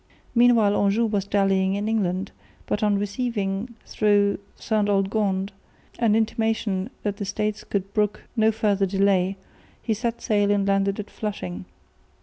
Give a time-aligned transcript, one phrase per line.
[0.33, 2.31] Meanwhile Anjou was dallying in England,
[2.65, 5.51] but on receiving through Ste Aldegonde
[5.99, 9.37] an intimation that the States could brook no further delay,
[9.83, 11.65] he set sail and landed at Flushing.